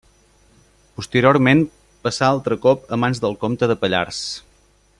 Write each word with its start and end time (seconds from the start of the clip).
Posteriorment 0.99 1.61
passà 2.07 2.29
altre 2.37 2.57
cop 2.65 2.89
a 2.97 2.99
mans 3.03 3.21
del 3.27 3.37
comte 3.45 3.71
de 3.73 3.77
Pallars. 3.85 4.23